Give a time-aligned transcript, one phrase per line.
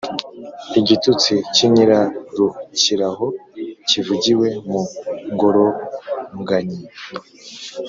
[0.77, 3.25] lgitutsi cy'inyirarukiraho,
[3.87, 4.81] kivugiwe mu
[5.33, 6.81] ngoroganyi